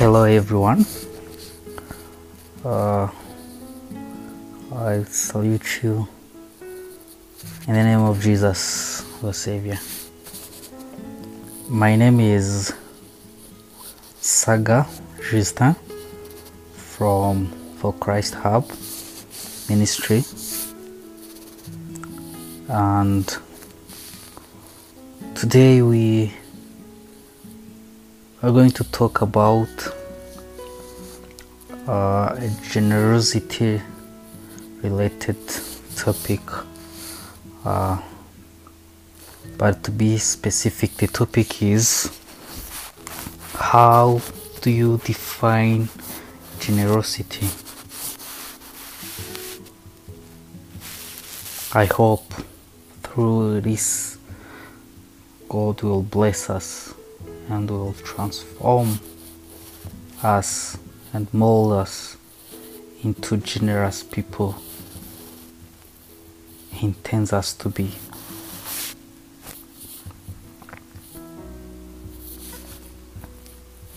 Hello, 0.00 0.24
everyone. 0.24 0.86
Uh, 2.64 3.06
I 4.74 5.04
salute 5.04 5.82
you 5.82 6.08
in 7.68 7.74
the 7.74 7.84
name 7.84 8.00
of 8.00 8.18
Jesus, 8.18 9.02
the 9.20 9.34
Savior. 9.34 9.78
My 11.68 11.96
name 11.96 12.18
is 12.18 12.72
Saga 14.22 14.86
Justin 15.30 15.76
from 16.72 17.48
For 17.76 17.92
Christ 17.92 18.36
Hub 18.36 18.72
Ministry, 19.68 20.24
and 22.70 23.36
today 25.34 25.82
we 25.82 26.32
are 28.42 28.50
going 28.50 28.70
to 28.70 28.84
talk 28.84 29.20
about 29.20 29.68
uh, 31.90 32.36
a 32.38 32.48
generosity 32.70 33.82
related 34.80 35.36
topic. 35.96 36.40
Uh, 37.64 38.00
but 39.58 39.82
to 39.82 39.90
be 39.90 40.16
specific, 40.16 40.94
the 40.98 41.08
topic 41.08 41.62
is 41.62 42.16
how 43.54 44.20
do 44.60 44.70
you 44.70 44.98
define 44.98 45.88
generosity? 46.60 47.48
I 51.76 51.86
hope 51.86 52.32
through 53.02 53.62
this 53.62 54.16
God 55.48 55.82
will 55.82 56.02
bless 56.02 56.50
us 56.50 56.94
and 57.48 57.68
will 57.68 57.94
transform 57.94 59.00
us 60.22 60.78
and 61.12 61.32
mold 61.32 61.72
us 61.72 62.16
into 63.02 63.36
generous 63.38 64.02
people 64.02 64.56
He 66.72 66.86
intends 66.86 67.32
us 67.32 67.52
to 67.54 67.68
be. 67.68 67.92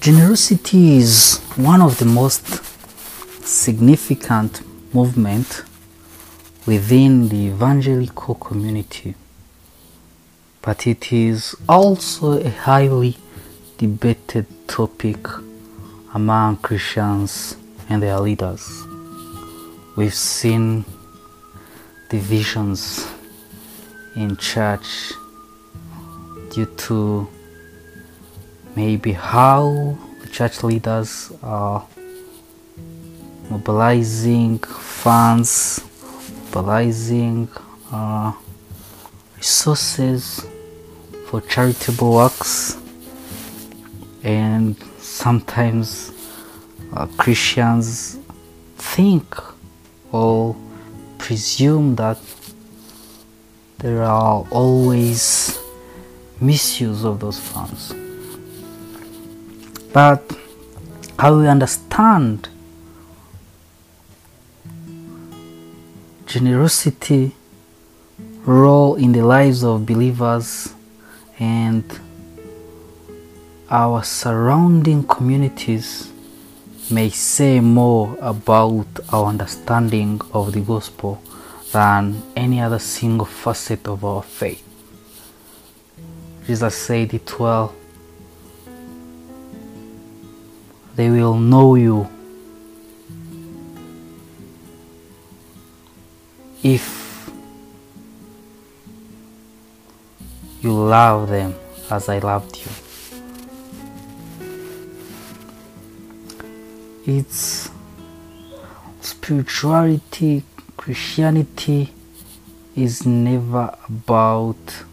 Generosity 0.01 0.97
is 0.97 1.39
one 1.55 1.81
of 1.81 1.97
the 1.99 2.05
most 2.05 2.45
significant 3.45 4.61
movement 4.93 5.63
within 6.65 7.29
the 7.29 7.47
evangelical 7.47 8.35
community, 8.35 9.15
but 10.61 10.85
it 10.87 11.13
is 11.13 11.55
also 11.69 12.33
a 12.33 12.49
highly 12.49 13.15
debated 13.77 14.45
topic 14.67 15.25
among 16.13 16.57
Christians 16.57 17.57
and 17.89 18.01
their 18.01 18.19
leaders. 18.19 18.83
We've 19.95 20.13
seen 20.13 20.85
divisions 22.09 23.07
in 24.15 24.37
church 24.37 25.13
due 26.51 26.65
to 26.65 27.27
maybe 28.75 29.11
how 29.11 29.97
the 30.21 30.29
church 30.29 30.63
leaders 30.63 31.31
are 31.41 31.85
mobilizing 33.49 34.59
funds, 34.59 35.83
mobilizing 36.45 37.49
uh, 37.91 38.33
resources 39.37 40.45
for 41.27 41.41
charitable 41.41 42.13
works, 42.13 42.77
and 44.23 44.75
sometimes 44.97 46.11
uh, 46.93 47.05
Christians 47.17 48.19
think 48.77 49.35
or 50.11 50.55
presume 51.17 51.95
that 51.95 52.19
there 53.79 54.03
are 54.03 54.45
always 54.49 55.59
misuse 56.39 57.03
of 57.03 57.19
those 57.19 57.39
funds. 57.39 57.93
But 59.91 60.23
how 61.19 61.37
we 61.39 61.47
understand 61.47 62.49
generosity 66.25 67.35
role 68.45 68.95
in 68.95 69.11
the 69.11 69.21
lives 69.21 69.63
of 69.63 69.85
believers 69.85 70.73
and 71.39 71.83
our 73.73 74.03
surrounding 74.03 75.01
communities 75.01 76.11
may 76.91 77.09
say 77.09 77.59
more 77.59 78.15
about 78.21 78.85
our 79.11 79.25
understanding 79.25 80.21
of 80.31 80.53
the 80.53 80.59
gospel 80.59 81.19
than 81.71 82.21
any 82.35 82.61
other 82.61 82.77
single 82.77 83.25
facet 83.25 83.87
of 83.87 84.05
our 84.05 84.21
faith. 84.21 84.63
Jesus 86.45 86.75
said 86.75 87.15
it 87.15 87.39
well 87.39 87.73
they 90.95 91.09
will 91.09 91.39
know 91.39 91.73
you 91.73 92.07
if 96.61 97.27
you 100.61 100.71
love 100.71 101.27
them 101.29 101.55
as 101.89 102.07
I 102.07 102.19
loved 102.19 102.55
you. 102.57 102.82
It's 107.05 107.69
spirituality, 109.01 110.43
Christianity 110.77 111.93
is 112.77 113.05
never 113.05 113.75
about 113.89 114.85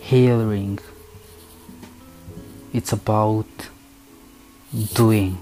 hearing, 0.00 0.78
it's 2.72 2.92
about 2.92 3.46
doing. 4.94 5.38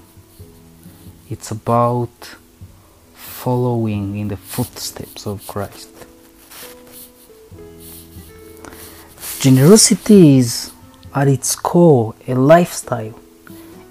It's 1.29 1.51
about 1.51 2.37
following 3.13 4.17
in 4.19 4.29
the 4.29 4.39
footsteps 4.39 5.27
of 5.27 5.47
Christ. 5.47 5.91
Generosity 9.41 10.39
is 10.39 10.73
at 11.15 11.29
its 11.29 11.55
core 11.55 12.15
a 12.27 12.35
lifestyle 12.35 13.19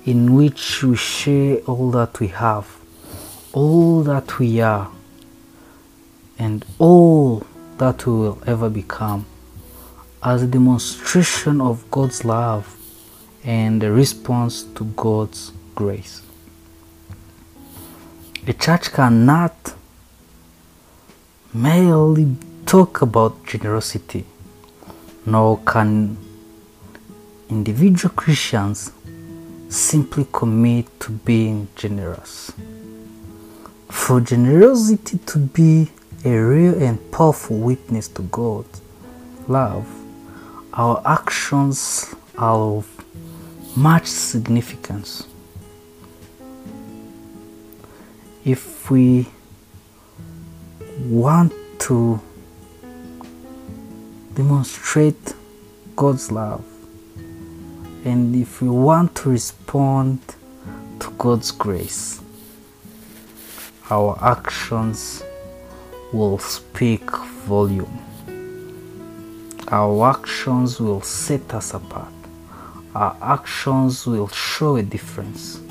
in 0.05 0.35
which 0.35 0.83
we 0.83 0.95
share 0.95 1.57
all 1.67 1.91
that 1.91 2.19
we 2.19 2.27
have, 2.27 2.67
all 3.53 4.03
that 4.03 4.39
we 4.39 4.59
are, 4.59 4.91
and 6.39 6.65
all 6.79 7.45
that 7.77 8.05
we 8.05 8.13
will 8.13 8.41
ever 8.47 8.69
become 8.69 9.25
as 10.23 10.43
a 10.43 10.47
demonstration 10.47 11.61
of 11.61 11.89
God's 11.91 12.25
love 12.25 12.77
and 13.43 13.83
a 13.83 13.91
response 13.91 14.63
to 14.75 14.85
God's 14.85 15.51
grace. 15.75 16.21
A 18.47 18.53
church 18.53 18.91
cannot 18.91 19.75
merely 21.53 22.35
talk 22.65 23.01
about 23.01 23.45
generosity, 23.45 24.25
nor 25.25 25.59
can 25.59 26.17
individual 27.49 28.13
Christians 28.15 28.91
simply 29.71 30.27
commit 30.33 30.85
to 30.99 31.11
being 31.11 31.67
generous. 31.77 32.51
For 33.89 34.19
generosity 34.19 35.17
to 35.19 35.37
be 35.39 35.89
a 36.25 36.37
real 36.37 36.83
and 36.83 36.99
powerful 37.11 37.57
witness 37.57 38.09
to 38.09 38.21
God's 38.23 38.81
love, 39.47 39.87
our 40.73 41.01
actions 41.05 42.13
are 42.37 42.77
of 42.77 43.77
much 43.77 44.07
significance. 44.07 45.25
If 48.43 48.91
we 48.91 49.27
want 51.05 51.53
to 51.79 52.19
demonstrate 54.33 55.33
God's 55.95 56.29
love 56.29 56.65
and 58.03 58.35
if 58.35 58.61
we 58.61 58.69
want 58.69 59.10
to 59.21 59.29
respond 59.29 60.19
to 60.99 61.09
God's 61.17 61.51
grace, 61.51 62.21
our 63.89 64.17
actions 64.21 65.23
will 66.13 66.37
speak 66.37 67.09
volume. 67.45 67.99
Our 69.69 70.11
actions 70.11 70.79
will 70.79 71.01
set 71.01 71.53
us 71.53 71.73
apart 71.73 72.13
our 72.93 73.15
actions 73.21 74.05
will 74.05 74.27
show 74.27 74.75
a 74.75 74.83
difference. 74.83 75.61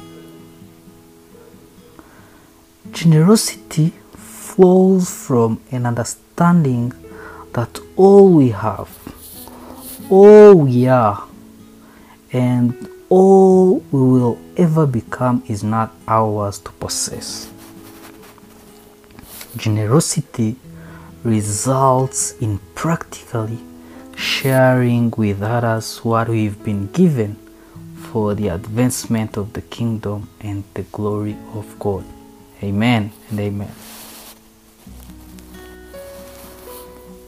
Generosity 2.92 3.92
flows 4.14 5.10
from 5.26 5.60
an 5.70 5.86
understanding 5.86 6.92
that 7.52 7.78
all 7.96 8.32
we 8.32 8.50
have, 8.50 8.90
all 10.10 10.54
we 10.54 10.86
are, 10.88 11.28
and 12.32 12.88
all 13.10 13.80
we 13.90 14.00
will 14.00 14.38
ever 14.56 14.86
become 14.86 15.42
is 15.48 15.64
not 15.64 15.92
ours 16.06 16.60
to 16.60 16.70
possess. 16.70 17.50
Generosity 19.56 20.54
results 21.24 22.38
in 22.38 22.60
practically 22.76 23.58
sharing 24.16 25.10
with 25.10 25.42
others 25.42 25.98
what 26.04 26.28
we've 26.28 26.62
been 26.62 26.86
given 26.92 27.34
for 27.96 28.34
the 28.34 28.46
advancement 28.48 29.36
of 29.36 29.52
the 29.54 29.62
kingdom 29.62 30.28
and 30.40 30.62
the 30.74 30.82
glory 30.84 31.36
of 31.54 31.78
God. 31.80 32.04
Amen 32.62 33.10
and 33.28 33.40
amen. 33.40 33.72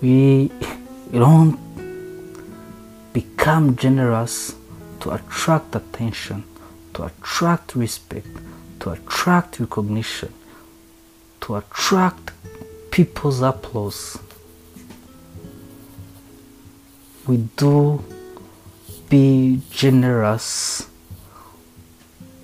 We 0.01 0.53
don't 1.13 1.59
become 3.13 3.75
generous 3.75 4.55
to 5.03 5.11
attract 5.11 5.75
attention, 5.75 6.45
to 6.95 7.03
attract 7.03 7.75
respect, 7.75 8.29
to 8.79 8.91
attract 8.91 9.59
recognition, 9.59 10.33
to 11.41 11.57
attract 11.57 12.31
people's 12.93 13.43
applause. 13.43 14.17
We 17.27 17.39
do 17.57 18.05
be 19.09 19.61
generous 19.71 20.89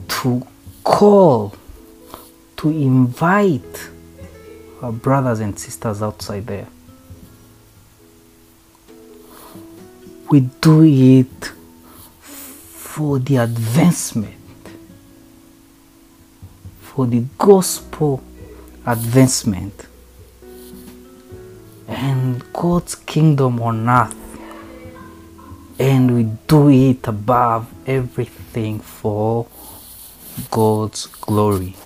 to 0.09 0.45
call, 0.83 1.55
to 2.57 2.71
invite 2.71 3.89
our 4.83 4.91
brothers 4.91 5.39
and 5.39 5.57
sisters 5.57 6.03
outside 6.03 6.49
there. 6.49 6.67
We 10.29 10.41
do 10.41 10.83
it 10.83 11.53
for 12.99 13.21
the 13.21 13.37
advancement, 13.37 14.35
for 16.81 17.07
the 17.07 17.25
gospel 17.39 18.21
advancement, 18.85 19.87
and 21.87 22.43
God's 22.53 22.97
kingdom 22.97 23.63
on 23.63 23.89
earth. 23.89 24.17
And 25.79 26.13
we 26.13 26.25
do 26.49 26.71
it 26.71 27.07
above 27.07 27.73
everything 27.87 28.81
for 28.81 29.47
God's 30.51 31.07
glory. 31.07 31.77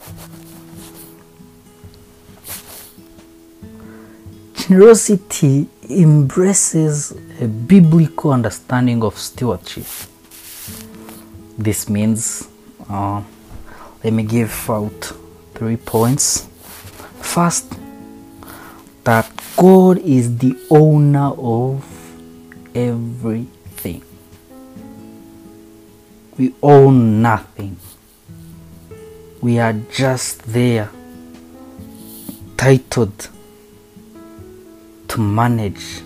Generosity 4.54 5.68
embraces 5.90 7.12
a 7.38 7.46
biblical 7.46 8.32
understanding 8.32 9.04
of 9.04 9.18
stewardship. 9.18 9.84
This 11.62 11.88
means, 11.88 12.48
uh, 12.90 13.22
let 14.02 14.12
me 14.12 14.24
give 14.24 14.68
out 14.68 15.12
three 15.54 15.76
points. 15.76 16.48
First, 17.20 17.72
that 19.04 19.30
God 19.56 19.98
is 19.98 20.38
the 20.38 20.58
owner 20.70 21.30
of 21.38 21.84
everything. 22.74 24.02
We 26.36 26.52
own 26.60 27.22
nothing. 27.22 27.76
We 29.40 29.60
are 29.60 29.74
just 29.92 30.42
there, 30.42 30.90
titled 32.56 33.28
to 35.06 35.20
manage, 35.20 36.02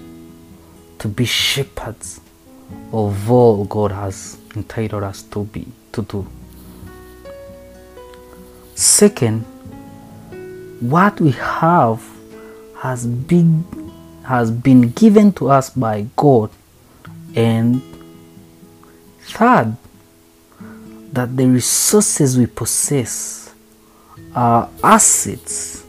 to 0.99 1.09
be 1.09 1.25
shepherds 1.25 2.21
of 2.93 3.31
all 3.31 3.65
God 3.65 3.93
has 3.93 4.39
entitled 4.55 5.03
us 5.03 5.23
to 5.23 5.45
be, 5.45 5.67
to 5.93 6.03
do. 6.03 6.27
Second, 8.75 9.43
what 10.81 11.21
we 11.21 11.33
have 11.33 12.05
has 12.79 13.07
been 13.07 13.65
has 14.25 14.51
been 14.51 14.91
given 14.91 15.33
to 15.33 15.49
us 15.49 15.71
by 15.71 16.05
God 16.17 16.51
and 17.37 17.81
third 19.21 19.77
that 21.13 21.37
the 21.37 21.47
resources 21.47 22.37
we 22.37 22.47
possess 22.47 23.55
are 24.35 24.69
assets 24.83 25.85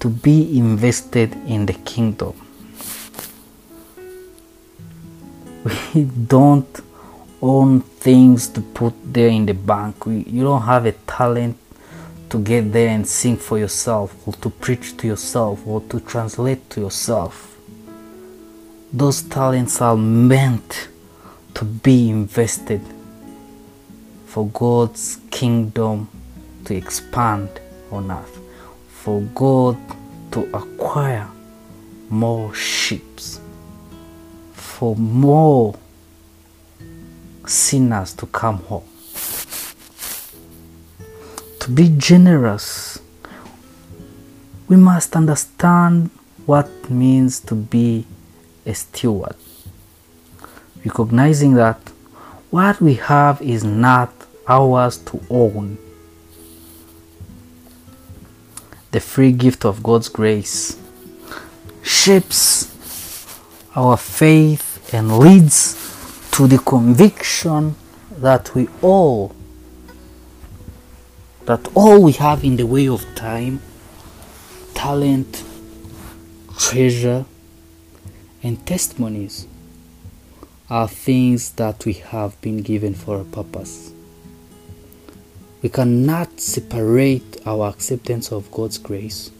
to 0.00 0.08
be 0.08 0.58
invested 0.58 1.32
in 1.46 1.66
the 1.66 1.72
kingdom 1.72 2.34
we 5.94 6.04
don't 6.04 6.80
own 7.40 7.80
things 7.80 8.48
to 8.48 8.60
put 8.60 8.94
there 9.04 9.28
in 9.28 9.46
the 9.46 9.54
bank. 9.54 10.06
We, 10.06 10.24
you 10.24 10.42
don't 10.42 10.62
have 10.62 10.86
a 10.86 10.92
talent 10.92 11.56
to 12.30 12.38
get 12.38 12.72
there 12.72 12.88
and 12.88 13.06
sing 13.06 13.36
for 13.36 13.58
yourself 13.58 14.26
or 14.26 14.34
to 14.34 14.50
preach 14.50 14.96
to 14.98 15.06
yourself 15.06 15.66
or 15.66 15.80
to 15.82 16.00
translate 16.00 16.68
to 16.70 16.80
yourself. 16.80 17.56
Those 18.92 19.22
talents 19.22 19.80
are 19.80 19.96
meant 19.96 20.88
to 21.54 21.64
be 21.64 22.10
invested 22.10 22.80
for 24.26 24.48
God's 24.48 25.18
kingdom 25.30 26.08
to 26.64 26.74
expand 26.74 27.48
on 27.90 28.10
earth, 28.10 28.38
for 28.88 29.22
God 29.34 29.76
to 30.32 30.48
acquire 30.54 31.28
more 32.10 32.54
ships, 32.54 33.40
for 34.78 34.94
more 34.94 35.74
sinners 37.48 38.12
to 38.14 38.26
come 38.26 38.58
home. 38.58 38.88
To 41.58 41.68
be 41.68 41.88
generous, 41.98 43.00
we 44.68 44.76
must 44.76 45.16
understand 45.16 46.10
what 46.46 46.68
means 46.88 47.40
to 47.40 47.56
be 47.56 48.06
a 48.64 48.72
steward, 48.72 49.34
recognizing 50.84 51.54
that 51.54 51.80
what 52.50 52.80
we 52.80 52.94
have 52.94 53.42
is 53.42 53.64
not 53.64 54.12
ours 54.46 54.98
to 54.98 55.20
own. 55.28 55.76
The 58.92 59.00
free 59.00 59.32
gift 59.32 59.64
of 59.64 59.82
God's 59.82 60.08
grace 60.08 60.78
shapes 61.82 62.72
our 63.74 63.96
faith 63.96 64.67
and 64.92 65.18
leads 65.18 65.74
to 66.32 66.46
the 66.46 66.58
conviction 66.58 67.74
that 68.18 68.54
we 68.54 68.68
all 68.82 69.34
that 71.48 71.66
all 71.74 72.02
we 72.02 72.12
have 72.12 72.44
in 72.44 72.56
the 72.56 72.66
way 72.66 72.86
of 72.86 73.02
time, 73.14 73.58
talent, 74.74 75.42
treasure, 76.58 77.24
and 78.42 78.66
testimonies 78.66 79.46
are 80.68 80.86
things 80.86 81.52
that 81.52 81.86
we 81.86 81.94
have 81.94 82.38
been 82.42 82.58
given 82.60 82.92
for 82.92 83.18
a 83.18 83.24
purpose. 83.24 83.90
We 85.62 85.70
cannot 85.70 86.38
separate 86.38 87.40
our 87.46 87.70
acceptance 87.70 88.30
of 88.30 88.50
God's 88.50 88.76
grace 88.76 89.30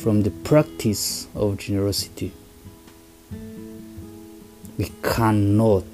from 0.00 0.22
the 0.22 0.30
practice 0.30 1.26
of 1.34 1.58
generosity. 1.58 2.32
We 4.78 4.92
cannot, 5.02 5.84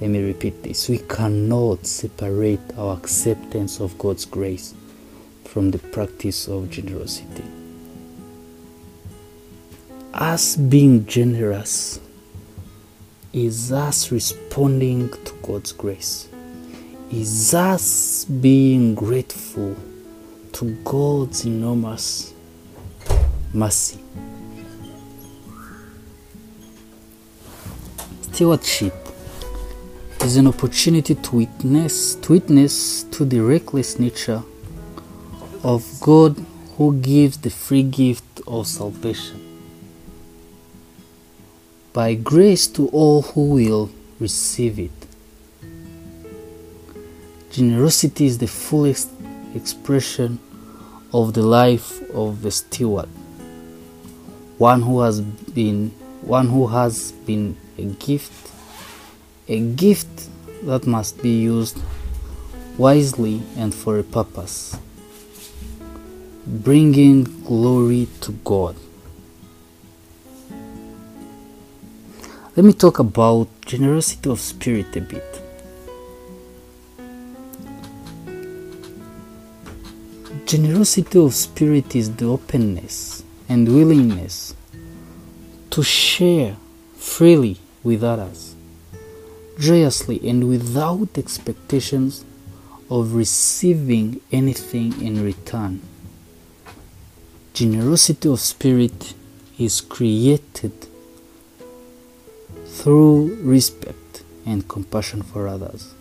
let 0.00 0.08
me 0.08 0.22
repeat 0.22 0.62
this, 0.62 0.88
we 0.88 0.98
cannot 0.98 1.86
separate 1.86 2.60
our 2.78 2.96
acceptance 2.96 3.78
of 3.78 3.98
God's 3.98 4.24
grace 4.24 4.74
from 5.44 5.70
the 5.70 5.78
practice 5.78 6.48
of 6.48 6.70
generosity. 6.70 7.44
Us 10.14 10.56
being 10.56 11.04
generous 11.06 12.00
is 13.34 13.70
us 13.70 14.10
responding 14.10 15.10
to 15.10 15.32
God's 15.42 15.72
grace, 15.72 16.28
is 17.10 17.52
us 17.52 18.24
being 18.24 18.94
grateful 18.94 19.76
to 20.52 20.70
God's 20.84 21.44
enormous 21.44 22.32
mercy. 23.52 24.00
Stewardship 28.42 28.92
is 30.22 30.34
an 30.34 30.48
opportunity 30.48 31.14
to 31.14 31.36
witness 31.36 32.16
to 32.16 32.32
witness 32.32 33.04
to 33.04 33.24
the 33.24 33.38
reckless 33.38 34.00
nature 34.00 34.42
of 35.62 35.86
God 36.00 36.44
who 36.76 36.92
gives 36.96 37.36
the 37.36 37.50
free 37.50 37.84
gift 37.84 38.40
of 38.48 38.66
salvation. 38.66 39.38
By 41.92 42.14
grace 42.14 42.66
to 42.74 42.88
all 42.88 43.22
who 43.22 43.50
will 43.50 43.90
receive 44.18 44.80
it. 44.80 45.06
Generosity 47.52 48.26
is 48.26 48.38
the 48.38 48.48
fullest 48.48 49.08
expression 49.54 50.40
of 51.14 51.34
the 51.34 51.42
life 51.42 52.02
of 52.10 52.44
a 52.44 52.50
steward, 52.50 53.08
one 54.58 54.82
who 54.82 54.98
has 55.02 55.20
been 55.20 55.90
one 56.22 56.48
who 56.48 56.66
has 56.66 57.12
been 57.24 57.56
a 57.78 57.84
gift, 57.84 58.50
a 59.48 59.60
gift 59.60 60.28
that 60.64 60.86
must 60.86 61.22
be 61.22 61.40
used 61.40 61.78
wisely 62.78 63.42
and 63.56 63.74
for 63.74 63.98
a 63.98 64.02
purpose, 64.02 64.76
bringing 66.46 67.24
glory 67.44 68.08
to 68.20 68.32
God. 68.44 68.76
Let 72.54 72.64
me 72.66 72.72
talk 72.74 72.98
about 72.98 73.48
generosity 73.62 74.28
of 74.28 74.38
spirit 74.38 74.94
a 74.96 75.00
bit. 75.00 75.42
Generosity 80.44 81.18
of 81.18 81.32
spirit 81.32 81.96
is 81.96 82.14
the 82.14 82.26
openness 82.26 83.22
and 83.48 83.66
willingness 83.66 84.54
to 85.70 85.82
share 85.82 86.56
freely 87.02 87.58
with 87.82 88.02
others, 88.04 88.54
joyously 89.58 90.20
and 90.28 90.48
without 90.48 91.18
expectations 91.18 92.24
of 92.88 93.14
receiving 93.14 94.20
anything 94.30 94.88
in 95.02 95.22
return. 95.22 95.82
Generosity 97.52 98.28
of 98.28 98.40
spirit 98.40 99.14
is 99.58 99.80
created 99.80 100.72
through 102.66 103.36
respect 103.42 104.22
and 104.46 104.68
compassion 104.68 105.22
for 105.22 105.48
others. 105.48 105.94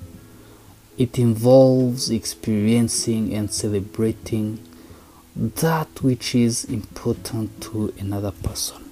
It 0.98 1.17
involves 1.17 2.12
experiencing 2.12 3.34
and 3.34 3.51
celebrating 3.51 4.60
that 5.36 6.03
which 6.03 6.36
is 6.36 6.65
important 6.65 7.60
to 7.62 7.93
another 7.98 8.31
person. 8.31 8.90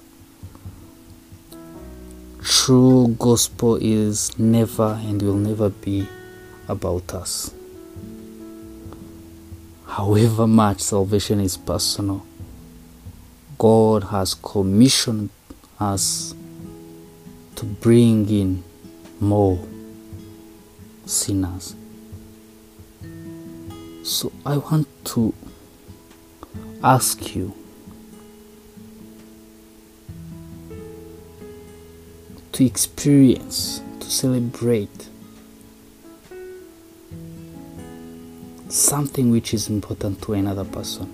True 2.62 3.16
gospel 3.18 3.78
is 3.80 4.38
never 4.38 5.00
and 5.02 5.22
will 5.22 5.36
never 5.36 5.70
be 5.70 6.06
about 6.68 7.14
us. 7.14 7.54
However 9.86 10.46
much 10.46 10.80
salvation 10.82 11.40
is 11.40 11.56
personal, 11.56 12.26
God 13.56 14.04
has 14.04 14.34
commissioned 14.34 15.30
us 15.80 16.34
to 17.56 17.64
bring 17.64 18.28
in 18.28 18.62
more 19.20 19.58
sinners. 21.06 21.74
So 24.04 24.30
I 24.44 24.58
want 24.58 24.86
to 25.06 25.32
ask 26.84 27.34
you 27.34 27.54
to 32.60 32.66
experience, 32.66 33.80
to 34.00 34.10
celebrate 34.10 35.08
something 38.68 39.30
which 39.30 39.54
is 39.54 39.70
important 39.70 40.20
to 40.20 40.34
another 40.34 40.64
person. 40.66 41.10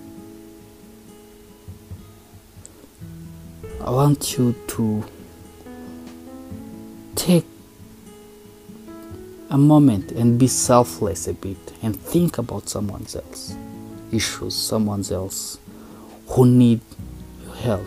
I 3.81 3.91
want 3.91 4.37
you 4.37 4.57
to 4.67 5.05
take 7.15 7.47
a 9.50 9.57
moment 9.57 10.11
and 10.11 10.41
be 10.41 10.49
selfless 10.49 11.29
a 11.29 11.35
bit 11.35 11.59
and 11.81 11.95
think 11.95 12.38
about 12.38 12.69
someone 12.69 13.07
else 13.15 13.55
issues 14.11 14.55
someone 14.57 15.05
else 15.12 15.59
who 16.26 16.45
need 16.45 16.81
your 17.45 17.55
help 17.55 17.87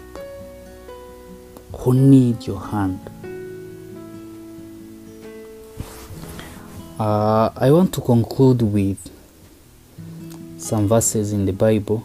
who 1.74 1.94
need 1.94 2.48
your 2.48 2.60
hand 2.60 3.09
uh, 7.00 7.50
i 7.56 7.72
want 7.72 7.94
to 7.94 8.01
conclude 8.01 8.62
with 8.62 9.10
some 10.58 10.88
verses 10.88 11.32
in 11.34 11.46
the 11.46 11.53
bible 11.53 12.03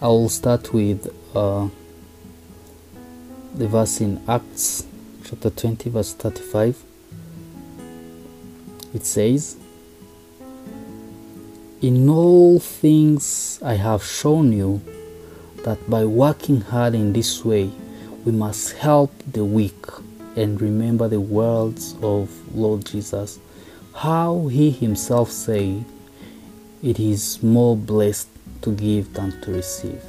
i 0.00 0.06
will 0.06 0.28
start 0.28 0.72
with 0.72 1.08
uh, 1.36 1.68
the 3.54 3.68
verse 3.68 4.00
in 4.00 4.18
Acts 4.26 4.86
chapter 5.24 5.50
20, 5.50 5.90
verse 5.90 6.14
35. 6.14 6.82
It 8.94 9.04
says, 9.04 9.56
In 11.82 12.08
all 12.08 12.58
things 12.58 13.58
I 13.62 13.74
have 13.74 14.02
shown 14.02 14.52
you 14.52 14.80
that 15.64 15.88
by 15.88 16.04
working 16.04 16.62
hard 16.62 16.94
in 16.94 17.12
this 17.12 17.44
way, 17.44 17.70
we 18.24 18.32
must 18.32 18.74
help 18.74 19.12
the 19.32 19.44
weak 19.44 19.84
and 20.36 20.60
remember 20.60 21.08
the 21.08 21.20
words 21.20 21.96
of 22.02 22.30
Lord 22.54 22.84
Jesus, 22.86 23.38
how 23.94 24.46
he 24.46 24.70
himself 24.70 25.30
said, 25.30 25.84
It 26.82 27.00
is 27.00 27.42
more 27.42 27.76
blessed 27.76 28.28
to 28.62 28.72
give 28.72 29.12
than 29.14 29.40
to 29.42 29.52
receive. 29.52 30.02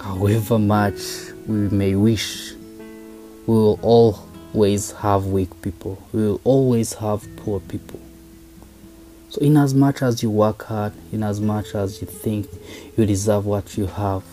However 0.00 0.58
much 0.58 1.00
we 1.46 1.68
may 1.68 1.94
wish, 1.94 2.54
we 3.46 3.54
will 3.54 3.78
always 3.82 4.92
have 4.92 5.26
weak 5.26 5.60
people. 5.62 6.02
We 6.12 6.22
will 6.22 6.40
always 6.44 6.94
have 6.94 7.26
poor 7.36 7.60
people. 7.60 8.00
So, 9.28 9.40
in 9.40 9.56
as 9.56 9.74
much 9.74 10.02
as 10.02 10.22
you 10.22 10.30
work 10.30 10.64
hard, 10.64 10.92
in 11.12 11.22
as 11.22 11.40
much 11.40 11.74
as 11.74 12.00
you 12.00 12.06
think 12.06 12.48
you 12.96 13.06
deserve 13.06 13.46
what 13.46 13.78
you 13.78 13.86
have, 13.86 14.24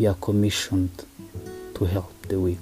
you 0.00 0.08
are 0.08 0.14
commissioned 0.14 1.04
to 1.74 1.84
help 1.84 2.10
the 2.22 2.40
weak. 2.40 2.58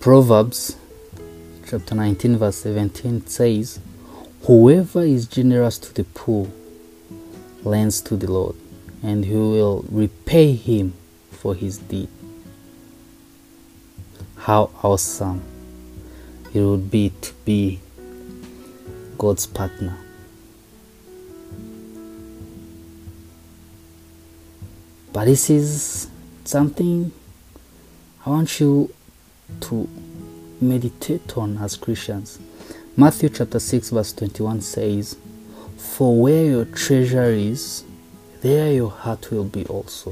Proverbs 0.00 0.78
chapter 1.68 1.94
19, 1.94 2.38
verse 2.38 2.56
17 2.56 3.26
says, 3.26 3.78
Whoever 4.44 5.02
is 5.02 5.26
generous 5.26 5.76
to 5.80 5.92
the 5.92 6.04
poor 6.04 6.48
lends 7.62 8.00
to 8.02 8.16
the 8.16 8.32
Lord, 8.32 8.56
and 9.02 9.26
He 9.26 9.34
will 9.34 9.84
repay 9.90 10.54
him 10.54 10.94
for 11.30 11.54
his 11.54 11.76
deed. 11.76 12.08
How 14.36 14.70
awesome 14.82 15.42
it 16.54 16.60
would 16.62 16.90
be 16.90 17.10
to 17.20 17.34
be 17.44 17.80
God's 19.18 19.46
partner. 19.46 19.98
But 25.16 25.24
this 25.24 25.48
is 25.48 26.08
something 26.44 27.10
I 28.26 28.28
want 28.28 28.60
you 28.60 28.92
to 29.60 29.88
meditate 30.60 31.38
on 31.38 31.56
as 31.56 31.74
Christians. 31.74 32.38
Matthew 32.98 33.30
chapter 33.30 33.58
6, 33.58 33.88
verse 33.88 34.12
21 34.12 34.60
says, 34.60 35.16
For 35.78 36.20
where 36.20 36.44
your 36.44 36.64
treasure 36.66 37.30
is, 37.30 37.82
there 38.42 38.70
your 38.70 38.90
heart 38.90 39.30
will 39.30 39.44
be 39.44 39.64
also. 39.64 40.10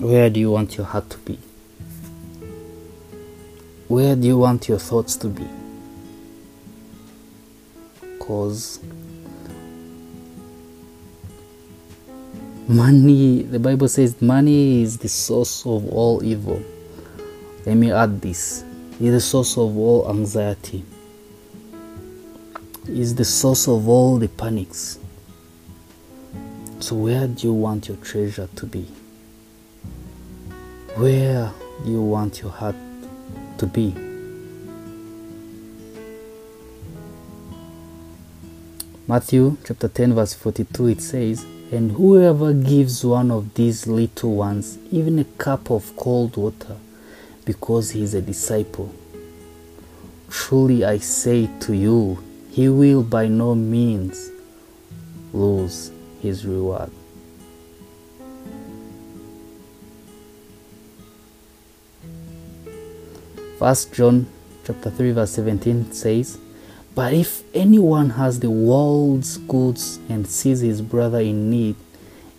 Where 0.00 0.28
do 0.28 0.38
you 0.38 0.50
want 0.50 0.76
your 0.76 0.84
heart 0.84 1.08
to 1.08 1.18
be? 1.20 1.38
Where 3.88 4.14
do 4.14 4.28
you 4.28 4.36
want 4.36 4.68
your 4.68 4.78
thoughts 4.78 5.16
to 5.16 5.28
be? 5.28 5.48
Because 8.02 8.78
money, 12.72 13.42
the 13.42 13.58
Bible 13.58 13.88
says, 13.88 14.20
money 14.22 14.82
is 14.82 14.98
the 14.98 15.08
source 15.08 15.66
of 15.66 15.88
all 15.92 16.22
evil. 16.24 16.62
Let 17.66 17.76
me 17.76 17.92
add 17.92 18.20
this 18.20 18.64
is 19.00 19.12
the 19.12 19.20
source 19.20 19.56
of 19.56 19.76
all 19.76 20.08
anxiety 20.08 20.84
is 22.88 23.14
the 23.14 23.24
source 23.24 23.68
of 23.68 23.88
all 23.88 24.18
the 24.18 24.28
panics. 24.28 24.98
So, 26.80 26.96
where 26.96 27.28
do 27.28 27.46
you 27.46 27.52
want 27.52 27.88
your 27.88 27.96
treasure 27.98 28.48
to 28.56 28.66
be? 28.66 28.86
Where 30.96 31.52
do 31.84 31.90
you 31.90 32.02
want 32.02 32.40
your 32.40 32.50
heart 32.50 32.76
to 33.58 33.66
be? 33.66 33.94
Matthew 39.06 39.56
chapter 39.64 39.88
10, 39.88 40.14
verse 40.14 40.34
42 40.34 40.86
it 40.88 41.00
says, 41.00 41.46
And 41.72 41.92
whoever 41.92 42.52
gives 42.52 43.02
one 43.02 43.30
of 43.30 43.54
these 43.54 43.86
little 43.86 44.34
ones 44.34 44.76
even 44.90 45.18
a 45.18 45.24
cup 45.24 45.70
of 45.70 45.96
cold 45.96 46.36
water 46.36 46.76
because 47.46 47.92
he 47.92 48.02
is 48.02 48.12
a 48.12 48.20
disciple, 48.20 48.94
truly 50.28 50.84
I 50.84 50.98
say 50.98 51.48
to 51.60 51.74
you, 51.74 52.22
he 52.50 52.68
will 52.68 53.02
by 53.02 53.26
no 53.26 53.54
means 53.54 54.30
lose 55.32 55.90
his 56.20 56.44
reward. 56.44 56.90
First 63.58 63.94
John 63.94 64.26
chapter 64.66 64.90
3 64.90 65.12
verse 65.12 65.30
17 65.30 65.92
says, 65.92 66.38
But 66.94 67.14
if 67.14 67.42
anyone 67.54 68.10
has 68.10 68.40
the 68.40 68.50
world's 68.50 69.38
goods 69.38 69.98
and 70.10 70.26
sees 70.26 70.60
his 70.60 70.82
brother 70.82 71.20
in 71.20 71.48
need 71.50 71.76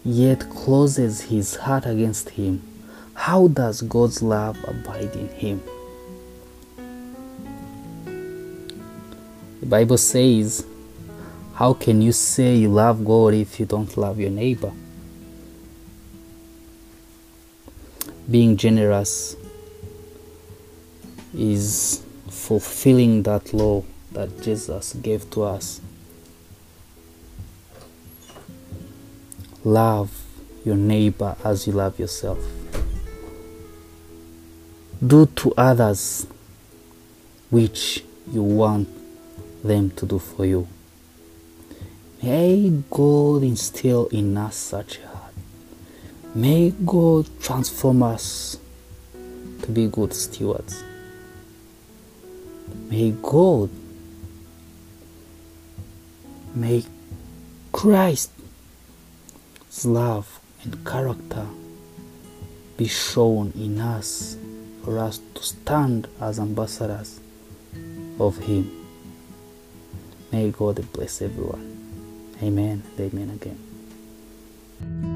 yet 0.06 0.48
closes 0.52 1.22
his 1.22 1.56
heart 1.56 1.86
against 1.88 2.30
him, 2.32 2.62
how 3.16 3.48
does 3.48 3.82
God's 3.82 4.22
love 4.22 4.58
abide 4.68 5.16
in 5.16 5.30
him? 5.30 5.64
The 9.62 9.66
Bible 9.66 9.98
says, 9.98 10.66
How 11.56 11.74
can 11.74 12.02
you 12.02 12.12
say 12.12 12.56
you 12.56 12.70
love 12.70 13.04
God 13.06 13.34
if 13.34 13.60
you 13.60 13.66
don't 13.66 13.96
love 13.98 14.20
your 14.20 14.30
neighbor? 14.30 14.74
Being 18.30 18.56
generous 18.58 19.36
is 21.34 22.04
fulfilling 22.30 23.24
that 23.24 23.54
law 23.54 23.84
that 24.14 24.42
Jesus 24.42 24.94
gave 24.94 25.30
to 25.32 25.44
us. 25.44 25.82
Love 29.64 30.12
your 30.66 30.76
neighbor 30.76 31.36
as 31.44 31.68
you 31.68 31.74
love 31.74 32.00
yourself. 32.00 32.40
Do 35.06 35.26
to 35.26 35.54
others 35.58 36.28
which 37.50 38.04
you 38.32 38.42
want 38.42 38.88
them 39.64 39.92
to 39.92 40.06
do 40.06 40.20
for 40.20 40.46
you. 40.46 40.68
May 42.22 42.82
God 42.90 43.44
instill 43.44 44.08
in 44.08 44.38
us 44.38 44.56
such 44.56 45.00
a 45.00 45.08
heart. 45.08 45.34
May 46.34 46.72
God 46.72 47.28
transform 47.42 48.02
us 48.04 48.58
to 49.62 49.72
be 49.72 49.88
good 49.88 50.14
stewards. 50.14 50.84
May 52.90 53.12
God, 53.12 53.70
may 56.56 56.84
Christ's 57.72 58.32
love 59.86 60.40
and 60.64 60.86
character 60.86 61.48
be 62.78 62.88
shown 62.88 63.52
in 63.56 63.80
us 63.80 64.38
for 64.84 65.00
us 65.00 65.20
to 65.36 65.44
stand 65.44 66.08
as 66.20 66.40
ambassadors 66.40 67.20
of 68.20 68.38
Him. 68.38 68.72
May 70.32 70.52
God 70.52 70.86
bless 70.94 71.22
everyone. 71.22 71.72
Amen 72.42 72.84
amen 73.00 73.30
again. 73.30 75.13